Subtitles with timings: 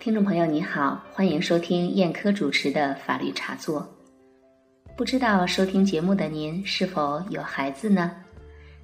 [0.00, 3.86] 听众朋友，你好，欢迎收听燕科主持的法律茶座。
[4.96, 8.10] 不知道收听节目的您是否有孩子呢？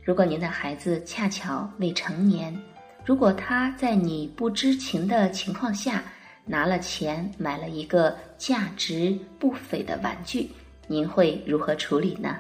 [0.05, 2.55] 如果您的孩子恰巧未成年，
[3.03, 6.05] 如果他在你不知情的情况下
[6.45, 10.51] 拿了钱买了一个价值不菲的玩具，
[10.87, 12.37] 您会如何处理呢？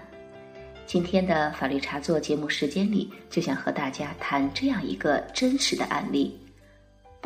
[0.84, 6.38] 今天的法律茶座节目时间里，就想和大家谈这样一个真实的案例：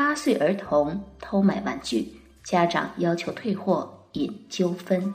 [0.00, 2.08] 八岁儿童偷买玩具，
[2.42, 5.14] 家长要求退货，引纠纷。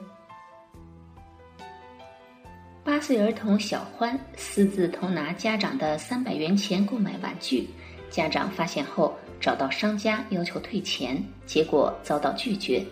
[2.84, 7.68] 八岁儿童小欢私自偷拿家长的三百元钱购买玩具，
[8.12, 12.86] 家长发现后找到商家要求退钱，结果遭到拒绝。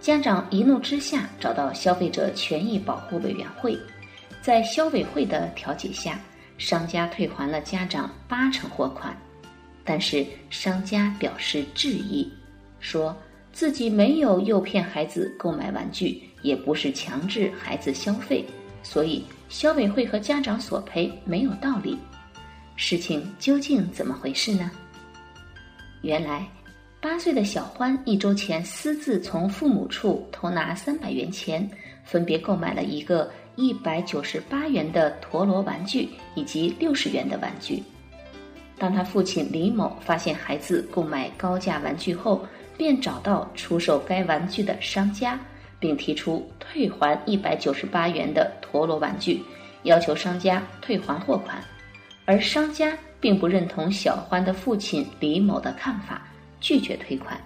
[0.00, 3.78] 家长一怒之下找到消费者权益保护委员会。
[4.40, 6.18] 在消委会的调解下，
[6.56, 9.14] 商家退还了家长八成货款，
[9.86, 12.28] 但是商家表示质疑，
[12.80, 13.16] 说
[13.52, 18.44] 自己没有诱骗孩子购买玩具，也不是强制孩子消费，
[18.82, 21.96] 所以消委会和家长索赔没有道理。
[22.74, 24.70] 事情究竟怎么回事呢？
[26.02, 26.46] 原来，
[27.00, 31.66] 八岁的小欢一周前私自从父母处偷拿三百元钱，
[32.04, 33.30] 分别购买了一个。
[33.58, 37.82] 一百九十八元的陀螺玩具以及六十元的玩具。
[38.78, 42.46] 当他父亲李某发现孩子购买高价玩具后，
[42.76, 45.40] 便找到出售该玩具的商家，
[45.80, 49.42] 并提出退还一百九十八元的陀螺玩具，
[49.84, 51.62] 要求商家退还货款。
[52.26, 56.22] 而商家并不认同小欢的父亲李某的看法，
[56.60, 57.40] 拒绝退款。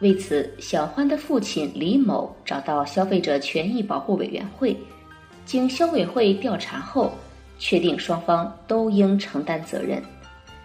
[0.00, 4.76] 为此，小欢的父亲李某找到消费者权益保护委员会，
[5.44, 7.12] 经消委会调查后，
[7.58, 10.02] 确定双方都应承担责任。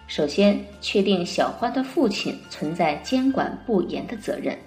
[0.06, 4.58] 首先，确定小欢的父亲存在监管不严的责任。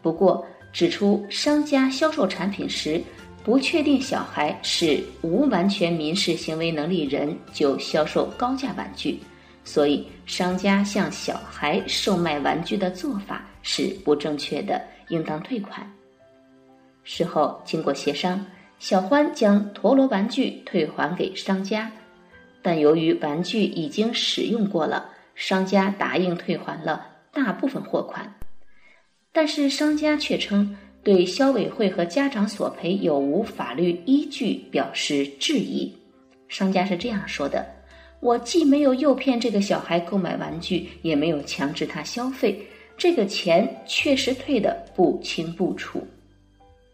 [0.00, 3.02] 不过，指出商家销售产品时
[3.44, 9.20] 不确定小孩是无完全民事行为能力人就销售高价玩具。
[9.62, 15.86] 所以，商家向小孩售卖玩具的做法是不正确的，应当退款。
[17.04, 18.42] 事后经过协商，
[18.80, 21.92] 小欢将陀螺玩具退还给商家，
[22.62, 28.34] 但由于玩具已经使用过了，商家答应退还了大部分货款。
[29.32, 30.74] 但是商家却称
[31.04, 35.94] 对消委会和家长索赔有无法律依据表示质疑。
[36.48, 37.64] 商家是这样说的。
[38.20, 42.58] 我既没有诱骗这个小孩购买玩具，也没有强制他消费，
[42.96, 46.02] 这个钱确实退得不清不楚。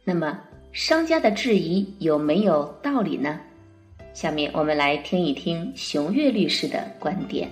[0.02, 0.38] 那么，
[0.76, 3.40] 商家的质疑有没有道理呢？
[4.12, 7.50] 下面我们来听一听熊岳律师的观点。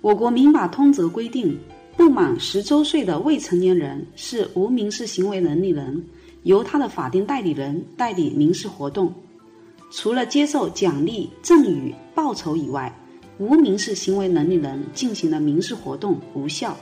[0.00, 1.58] 我国民法通则规定，
[1.96, 6.00] 不满十周岁的未成年人是无民事行为能力人，
[6.44, 9.12] 由他的法定代理人代理民事活动。
[9.90, 12.96] 除了接受奖励、赠与、报酬以外，
[13.38, 16.76] 无民事行为能力人进行的民事活动无效。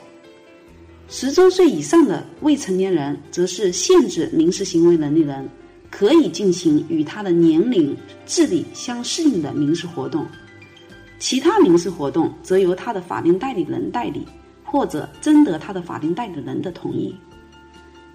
[1.12, 5.46] 十周岁以上的未成年人则是限制民事行为能力人，
[5.90, 10.24] 可以进行与他的年龄、智力相适应的民事活动。
[11.18, 14.24] 其他民事活动则由他的法定代理人代理，
[14.62, 17.12] 或者征得他的法定代理人的同意。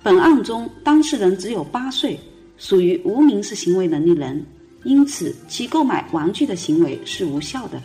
[0.01, 2.17] 本案中，当事人只有八岁，
[2.57, 4.43] 属于无民事行为能力人。
[4.85, 7.81] 因此，其购买玩具的行为是无效的。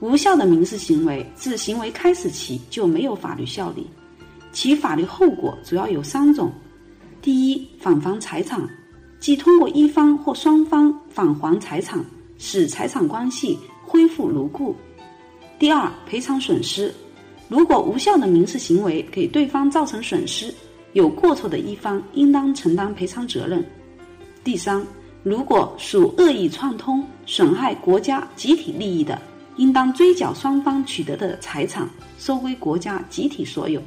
[0.00, 3.86] 无效的民事行为自行为开始起就没有法律效力，
[4.52, 6.50] 其法律后果主要有三种：
[7.22, 8.60] 第一，返还财产，
[9.20, 12.04] 即通过一方或双方返还财产，
[12.38, 14.74] 使财产关系恢复如故；
[15.58, 16.92] 第二，赔偿损失，
[17.48, 20.52] 如果无效的民事行为给对方造成损失，
[20.92, 23.60] 有过错的一方应当承担赔偿责任；
[24.42, 24.84] 第三。
[25.24, 29.20] 如果属恶意串通、损害国家集体利益的，
[29.56, 31.86] 应当追缴双方取得的财产，
[32.18, 33.82] 收归国家集体所有。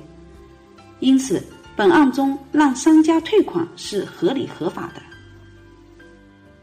[1.02, 1.44] 因此，
[1.76, 5.02] 本案中让商家退款是合理合法的。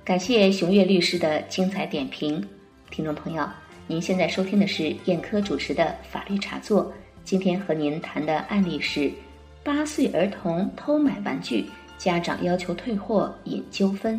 [0.04, 2.42] 感谢熊岳律师的精彩点评，
[2.88, 3.46] 听众朋友，
[3.88, 6.90] 您现在收听的是燕科主持的法律茶座。
[7.24, 9.12] 今天和您谈的案例是：
[9.64, 11.66] 八岁儿童偷买玩具，
[11.98, 14.18] 家长要求退货引纠纷。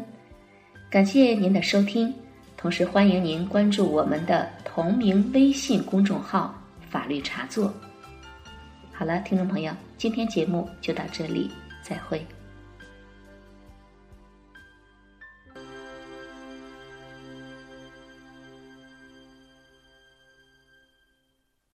[0.89, 2.13] 感谢您的收听，
[2.57, 6.54] 同时欢迎您关注我们的同名微信公众号
[6.92, 7.74] “法律茶座”。
[8.92, 11.51] 好了，听众朋友，今天节目就到这里，
[11.84, 12.25] 再会。